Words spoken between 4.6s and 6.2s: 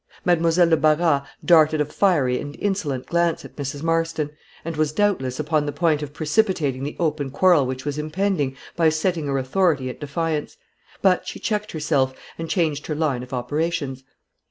and was, doubtless, upon the point of